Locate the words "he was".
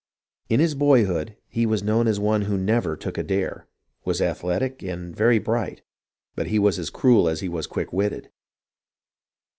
1.47-1.83, 6.47-6.79, 7.41-7.67